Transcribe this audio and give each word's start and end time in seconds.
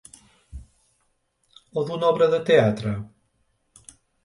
O 1.81 1.85
d’una 1.91 2.09
obra 2.15 2.31
de 2.33 2.41
teatre? 2.49 2.97